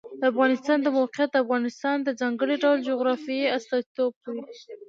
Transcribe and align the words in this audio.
د 0.19 0.21
افغانستان 0.31 0.77
د 0.81 0.87
موقعیت 0.97 1.29
د 1.31 1.37
افغانستان 1.45 1.97
د 2.01 2.09
ځانګړي 2.21 2.55
ډول 2.63 2.77
جغرافیه 2.89 3.53
استازیتوب 3.57 4.11
کوي. 4.23 4.41